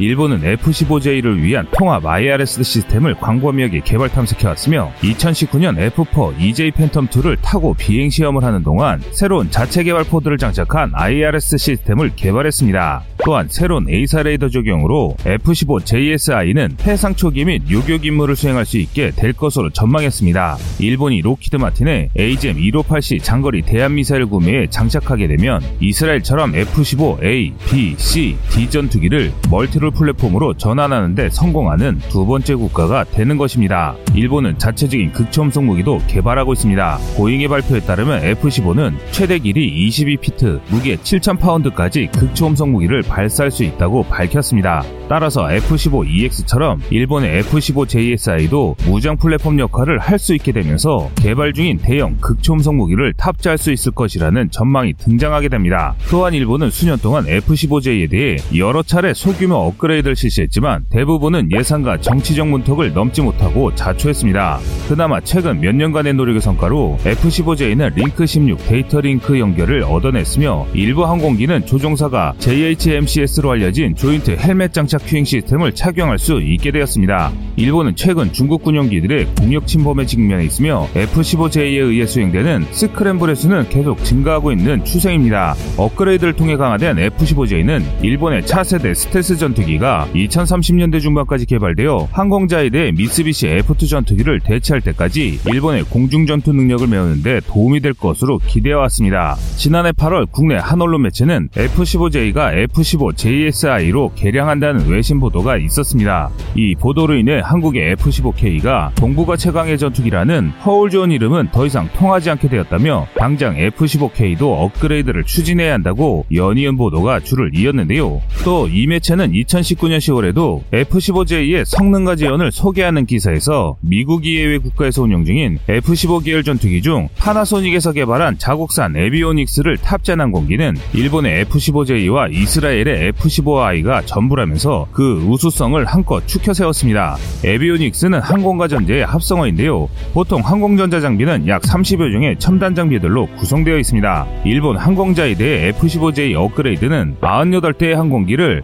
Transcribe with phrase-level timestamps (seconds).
[0.00, 8.08] 일본은 F-15J를 위한 통합 IRST 시스템을 광범위하게 개발 탐색해왔으며 2019년 F-4 EJ 팬텀2를 타고 비행
[8.08, 13.02] 시험을 하는 동안 새로운 자체 개발 pod를 장착한 IRST 시스템을 개발했습니다.
[13.24, 19.34] 또한 새로운 AESA 레이더 적용으로 F-15JSI는 해상 초계 및 요격 임무를 수행할 수 있게 될
[19.34, 20.56] 것으로 전망했습니다.
[20.78, 28.70] 일본이 록히드 마틴의 AGM-158C 장거리 대함 미사일 구매에 장착하게 되면 이스라엘처럼 F-15A, B, C, D
[28.70, 33.94] 전투기를 multi-role 플랫폼으로 전환하는데 성공하는 두 번째 국가가 되는 것입니다.
[34.14, 36.98] 일본은 자체적인 극초음속 무기도 개발하고 있습니다.
[37.16, 44.82] 보잉의 발표에 따르면 F-15는 최대 길이 22피트, 무게 7,000파운드까지 극초음속 무기를 발사할 수 있다고 밝혔습니다.
[45.08, 52.74] 따라서 F-15EX처럼 일본의 F-15JSI도 무장 플랫폼 역할을 할 수 있게 되면서 개발 중인 대형 극초음속
[52.74, 55.94] 무기를 탑재할 수 있을 것이라는 전망이 등장하게 됩니다.
[56.10, 62.92] 또한 일본은 수년 동안 F-15J에 대해 여러 차례 소규모 업그레이드를 실시했지만 대부분은 예산과 정치적 문턱을
[62.92, 64.60] 넘지 못하고 좌초했습니다.
[64.88, 71.66] 그나마 최근 몇 년간의 노력의 성과로 F-15J는 링크 16 데이터 링크 연결을 얻어냈으며 일부 항공기는
[71.66, 77.32] 조종사가 JHMCS로 알려진 조인트 헬멧 장착 cueing 시스템을 착용할 수 있게 되었습니다.
[77.56, 84.52] 일본은 최근 중국 군용기들의 공역 침범에 직면해 있으며 F-15J에 의해 수행되는 스크램블의 수는 계속 증가하고
[84.52, 85.54] 있는 추세입니다.
[85.76, 93.48] 업그레이드를 통해 강화된 F-15J는 일본의 차세대 스텔스 전투기 가 2030년대 중반까지 개발되어 항공자에 대해 미쓰비시
[93.48, 99.36] F-2 전투기를 대체할 때까지 일본의 공중전투 능력을 메우는데 도움이 될 것으로 기대해왔습니다.
[99.56, 106.30] 지난해 8월 국내 한 언론 매체는 F-15J가 F-15JSI로 개량한다는 외신 보도가 있었습니다.
[106.54, 112.48] 이 보도로 인해 한국의 F-15K가 동북아 최강의 전투기라는 허울 좋은 이름은 더 이상 통하지 않게
[112.48, 118.22] 되었다며 당장 F-15K도 업그레이드를 추진해야 한다고 연이은 보도가 줄을 이었는데요.
[118.44, 125.58] 또 이 매체는 2019년 10월에도 F-15J의 성능과 지원을 소개하는 기사에서 미국 이외의 국가에서 운영 중인
[125.68, 134.88] F-15 계열 전투기 중 파나소닉에서 개발한 자국산 에비오닉스를 탑재한 항공기는 일본의 F-15J와 이스라엘의 F-15I가 전부라면서
[134.92, 137.16] 그 우수성을 한껏 추켜 세웠습니다.
[137.44, 139.88] 에비오닉스는 항공과 전제의 합성어인데요.
[140.12, 144.26] 보통 항공전자 장비는 약 30여 종의 첨단 장비들로 구성되어 있습니다.
[144.44, 148.62] 일본 항공자에 대해 F-15J 업그레이드는 48대의 항공기를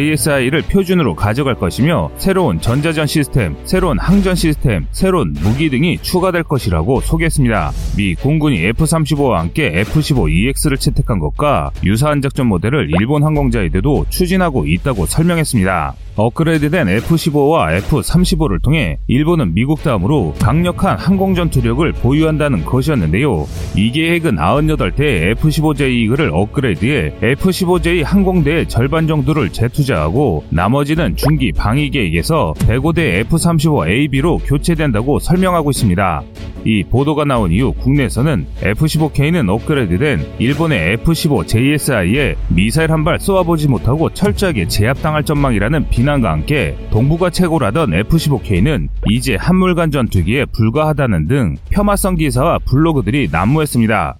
[0.00, 7.00] F-15JSI를 표준으로 가져갈 것이며 새로운 전자전 시스템, 새로운 항전 시스템, 새로운 무기 등이 추가될 것이라고
[7.00, 7.72] 소개했습니다.
[7.96, 15.94] 미 공군이 F-35와 함께 F-15EX를 채택한 것과 유사한 작전 모델을 일본 항공자에대도 추진하고 있다고 설명했습니다.
[16.16, 23.46] 업그레이드된 F-15와 F-35를 통해 일본은 미국 다음으로 강력한 항공전투력을 보유한다는 것이었는데요.
[23.76, 32.54] 이 계획은 98대의 F-15J를 업그레이드해 F-15J 항공대의 절반 정도를 재투 자하고 나머지는 중기 방위 계획에서
[32.58, 36.22] 105대 F-35AB로 교체된다고 설명하고 있습니다.
[36.64, 44.68] 이 보도가 나온 이후 국내에서는 F-15K는 업그레이드된 일본의 F-15JSI에 미사일 한 발 쏘아보지 못하고 철저하게
[44.68, 53.30] 제압당할 전망이라는 비난과 함께 동부가 최고라던 F-15K는 이제 한물간 전투기에 불과하다는 등 폄하성 기사와 블로그들이
[53.32, 54.18] 난무했습니다.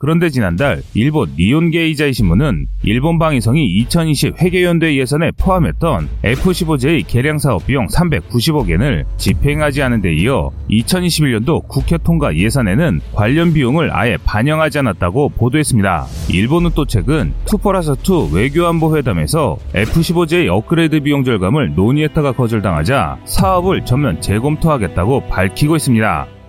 [0.00, 7.66] 그런데 지난달 일본 니온 게이자이 신문은 일본 방위성이 2020 회계연대 예산에 포함했던 F-15J 개량 사업
[7.66, 14.78] 비용 390억 엔을 집행하지 않은 데 이어 2021년도 국회 통과 예산에는 관련 비용을 아예 반영하지
[14.78, 16.06] 않았다고 보도했습니다.
[16.30, 25.28] 일본은 또 최근 투퍼라서2 외교안보 회담에서 F-15J 업그레이드 비용 절감을 논의했다가 거절당하자 사업을 전면 재검토하겠다고
[25.28, 26.39] 밝히고 있습니다.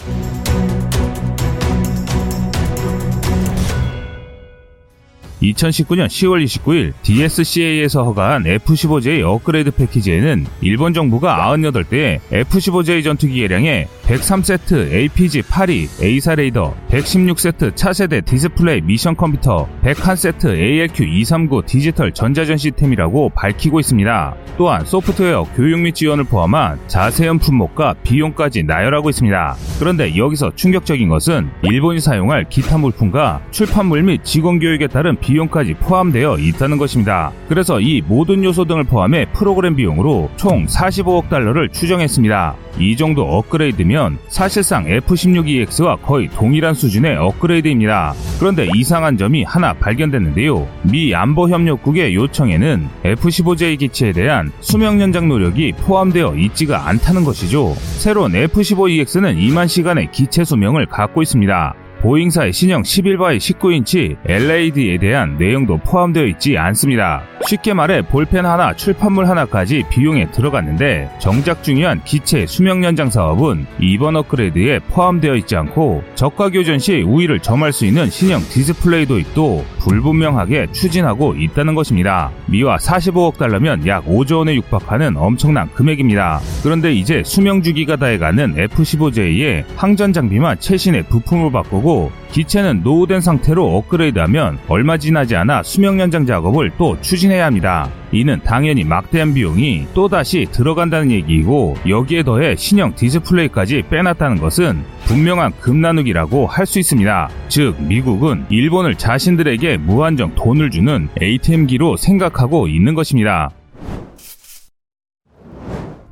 [5.41, 15.09] 2019년 10월 29일 DSCA에서 허가한 F-15J 업그레이드 패키지에는 일본 정부가 98대의 F-15J 전투기 개량에 103세트
[15.09, 24.35] APG-82 AESA 레이더, 116세트 차세대 디스플레이 미션 컴퓨터, 101세트 ALQ-239 디지털 전자전 시스템이라고 밝히고 있습니다.
[24.57, 29.55] 또한 소프트웨어 교육 및 지원을 포함한 자세한 품목과 비용까지 나열하고 있습니다.
[29.79, 36.37] 그런데 여기서 충격적인 것은 일본이 사용할 기타 물품과 출판물 및 직원 교육에 따른 비용까지 포함되어
[36.37, 37.31] 있다는 것입니다.
[37.47, 42.55] 그래서 이 모든 요소 등을 포함해 프로그램 비용으로 총 45억 달러를 추정했습니다.
[42.79, 48.13] 이 정도 업그레이드면 사실상 F-15EX와 거의 동일한 수준의 업그레이드입니다.
[48.39, 50.67] 그런데 이상한 점이 하나 발견됐는데요.
[50.83, 57.73] 미 안보협력국의 요청에는 F-15J 기체에 대한 수명 연장 노력이 포함되어 있지가 않다는 것이죠.
[57.77, 61.75] 새로운 F-15EX는 2만 시간의 기체 수명을 갖고 있습니다.
[62.01, 67.21] 보잉사의 신형 11 by 19인치 LAD에 대한 내용도 포함되어 있지 않습니다.
[67.47, 74.15] 쉽게 말해 볼펜 하나, 출판물 하나까지 비용에 들어갔는데 정작 중요한 기체 수명 연장 사업은 이번
[74.15, 80.67] 업그레이드에 포함되어 있지 않고 적과 교전 시 우위를 점할 수 있는 신형 디스플레이 도입도 불분명하게
[80.71, 82.31] 추진하고 있다는 것입니다.
[82.47, 86.39] 미화 45억 달러면 약 5조 원에 육박하는 엄청난 금액입니다.
[86.63, 91.90] 그런데 이제 수명 주기가 다해가는 F-15J의 항전 장비만 최신의 부품으로 바꾸고
[92.31, 97.89] 기체는 노후된 상태로 업그레이드하면 얼마 지나지 않아 수명 연장 작업을 또 추진해야 합니다.
[98.13, 106.47] 이는 당연히 막대한 비용이 또다시 들어간다는 얘기이고 여기에 더해 신형 디스플레이까지 빼놨다는 것은 분명한 금나누기라고
[106.47, 107.29] 할 수 있습니다.
[107.49, 113.49] 즉 미국은 일본을 자신들에게 무한정 돈을 주는 ATM기로 생각하고 있는 것입니다.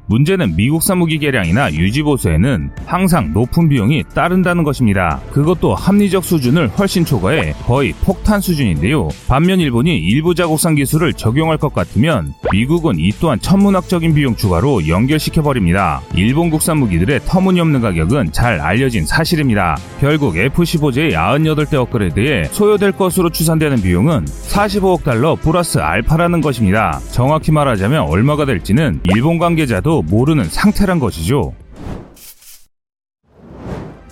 [0.10, 5.22] 문제는 미국산 무기 개량이나 유지 보수에는 항상 높은 비용이 따른다는 것입니다.
[5.32, 9.10] 그것도 합리적 수준을 훨씬 초과해 거의 폭탄 수준인데요.
[9.28, 15.44] 반면 일본이 일부 자국산 기술을 적용할 것 같으면 미국은 이 또한 천문학적인 비용 추가로 연결시켜
[15.44, 16.02] 버립니다.
[16.16, 19.78] 일본 국산 무기들의 터무니없는 가격은 잘 알려진 사실입니다.
[20.00, 27.00] 결국 F-15J 98대 업그레이드에 소요될 것으로 추산되는 비용은 45억 달러 플러스 알파라는 것입니다.
[27.12, 31.54] 정확히 말하자면 얼마가 될지는 일본 관계자도 모르는 상태란 것이죠.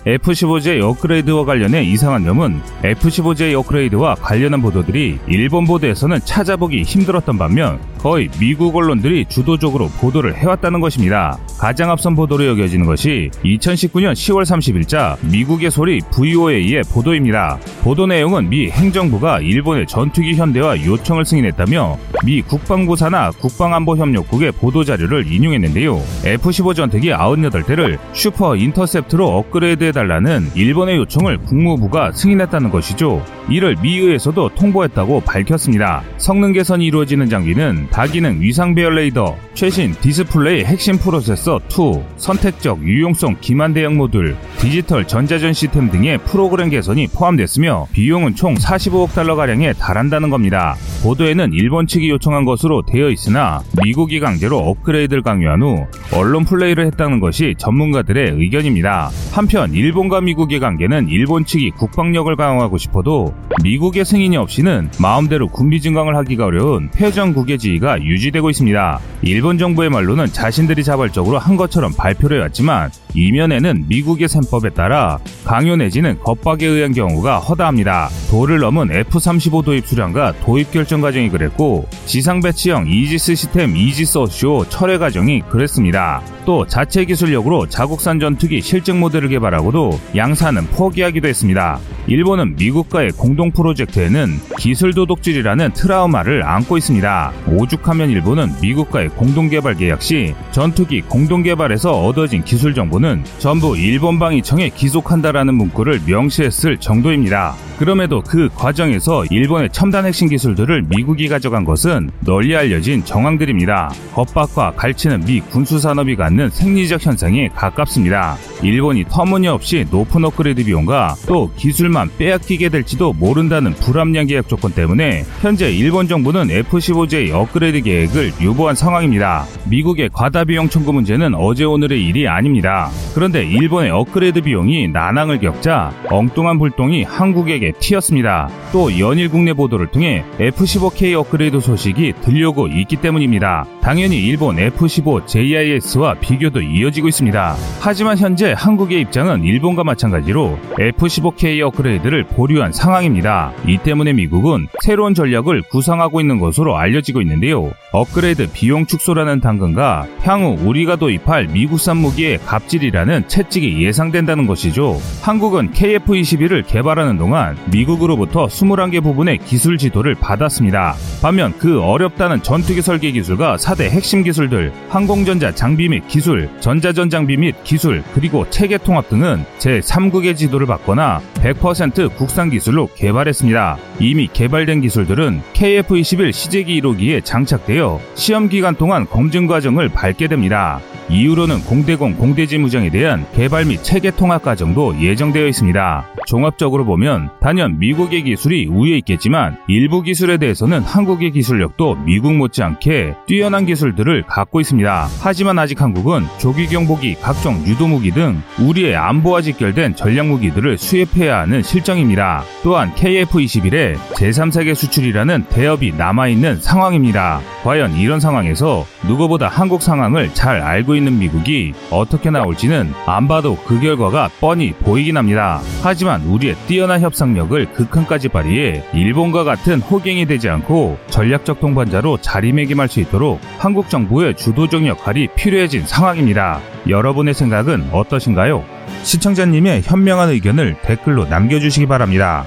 [0.06, 8.28] F-15J 업그레이드와 관련해 이상한 점은 F-15J 업그레이드와 관련한 보도들이 일본 보도에서는 찾아보기 힘들었던 반면 거의
[8.38, 11.36] 미국 언론들이 주도적으로 보도를 해왔다는 것입니다.
[11.58, 17.58] 가장 앞선 보도로 여겨지는 것이 2019년 10월 30일자 미국의 소리 VOA의 보도입니다.
[17.82, 25.30] 보도 내용은 미 행정부가 일본의 전투기 현대화 요청을 승인했다며 미 국방부 산하 국방안보협력국의 보도 자료를
[25.30, 25.96] 인용했는데요.
[26.24, 33.24] F-15 전투기 98대를 Super Interceptor로 업그레이드해 해달라는 일본의 요청을 국무부가 승인했다는 것이죠.
[33.48, 36.02] 이를 미 의회에도 통보했다고 밝혔습니다.
[36.18, 43.36] 성능 개선이 이루어지는 장비는 다기능 위상 배열 레이더, 최신 디스플레이 핵심 프로세서 2, 선택적 유용성
[43.40, 50.28] 기만 대항 모듈, 디지털 전자전 시스템 등의 프로그램 개선이 포함됐으며 비용은 총 45억 달러가량에 달한다는
[50.30, 50.76] 겁니다.
[51.02, 57.20] 보도에는 일본 측이 요청한 것으로 되어 있으나 미국이 강제로 업그레이드를 강요한 후 언론 플레이를 했다는
[57.20, 59.10] 것이 전문가들의 의견입니다.
[59.32, 66.16] 한편 일본과 미국의 관계는 일본 측이 국방력을 강화하고 싶어도 미국의 승인이 없이는 마음대로 군비 증강을
[66.16, 69.00] 하기가 어려운 패전국의 지위가 유지되고 있습니다.
[69.22, 76.18] 일본 정부의 말로는 자신들이 자발적으로 한 것처럼 발표를 해왔지만 이면에는 미국의 셈법에 따라 강요 내지는
[76.20, 78.10] 겁박에 의한 경우가 허다합니다.
[78.30, 84.66] 도를 넘은 F-35 도입 수량과 도입 결정 과정이 그랬고 지상 배치형 이지스 시스템 이지스 어쇼
[84.68, 86.22] 철회 과정이 그랬습니다.
[86.44, 91.78] 또 자체 기술력으로 자국산 전투기 실증 모델을 개발하고도 양사는 포기하기도 했습니다.
[92.06, 97.32] 일본은 미국과의 공동 프로젝트에는 기술 도둑질이라는 트라우마를 안고 있습니다.
[97.46, 104.18] 오죽하면 일본은 미국과의 공동 개발 계약 시 전투기 공동 개발에서 얻어진 기술 정보는 전부 일본
[104.18, 107.54] 방위청에 기속한다라는 문구를 명시했을 정도입니다.
[107.78, 113.92] 그럼에도 그 과정에서 일본의 첨단 핵심 기술들을 미국이 가져간 것은 널리 알려진 정황들입니다.
[114.14, 118.36] 겁박과 갈치는 미 군수산업이 갖는 생리적 현상에 가깝습니다.
[118.62, 125.70] 일본이 터무니없이 높은 업그레이드 비용과 또 기술만 빼앗기게 될지도 모른다는 불합리한 계약 조건 때문에 현재
[125.70, 129.44] 일본 정부는 F-15J 업그레이드 계획을 유보한 상황입니다.
[129.68, 132.90] 미국의 과다 비용 청구 문제는 어제 오늘의 일이 아닙니다.
[133.14, 138.48] 그런데 일본의 업그레이드 비용이 난항을 겪자 엉뚱한 불똥이 한국에게 튀었습니다.
[138.72, 143.66] 또 연일 국내 보도를 통해 F-15K 업그레이드 소식이 들려오고 있기 때문입니다.
[143.82, 147.56] 당연히 일본 F-15JSI와 비교도 이어지고 있습니다.
[147.80, 153.52] 하지만 현재 한국의 입장은 일본과 마찬가지로 F-15K 업그레이드를 보류한 상황 입니다.
[153.66, 157.72] 이 때문에 미국은 새로운 전략을 구상하고 있는 것으로 알려지고 있는데요.
[157.92, 165.00] 업그레이드 비용 축소라는 당근과 향후 우리가 도입할 미국산 무기의 갑질이라는 채찍이 예상된다는 것이죠.
[165.22, 170.94] 한국은 KF-21을 개발하는 동안 미국으로부터 21개 부분의 기술 지도를 받았습니다.
[171.22, 177.36] 반면 그 어렵다는 전투기 설계 기술과 4대 핵심 기술들, 항공전자 장비 및 기술, 전자전 장비
[177.36, 183.78] 및 기술, 그리고 체계 통합 등은 제3국의 지도를 받거나 100% 국산 기술로 개발했습니다.
[184.00, 190.80] 이미 개발된 기술들은 KF-21 시제기 1호기에 장착되어 시험 기간 동안 검증 과정을 밟게 됩니다.
[191.10, 196.06] 이후로는 공대공 공대지 무장에 대한 개발 및 체계 통합 과정도 예정되어 있습니다.
[196.26, 203.64] 종합적으로 보면 단연 미국의 기술이 우위에 있겠지만 일부 기술에 대해서는 한국의 기술력도 미국 못지않게 뛰어난
[203.64, 205.08] 기술들을 갖고 있습니다.
[205.20, 212.42] 하지만 아직 한국은 조기 경보기, 각종 유도무기 등 우리의 안보와 직결된 전략무기들을 수입해야 하는 실정입니다.
[212.78, 217.40] 또한 KF-21의 제3세계 수출이라는 대업이 남아있는 상황입니다.
[217.64, 223.80] 과연 이런 상황에서 누구보다 한국 상황을 잘 알고 있는 미국이 어떻게 나올지는 안 봐도 그
[223.80, 225.60] 결과가 뻔히 보이긴 합니다.
[225.82, 233.00] 하지만 우리의 뛰어난 협상력을 극한까지 발휘해 일본과 같은 호갱이 되지 않고 전략적 동반자로 자리매김할 수
[233.00, 236.60] 있도록 한국 정부의 주도적 역할이 필요해진 상황입니다.
[236.88, 238.64] 여러분의 생각은 어떠신가요?
[239.02, 242.46] 시청자님의 현명한 의견을 댓글로 남겨주시기 바랍니다.